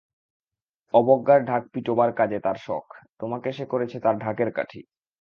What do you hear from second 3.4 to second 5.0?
সে করেছে তার ঢাকের কাঠি।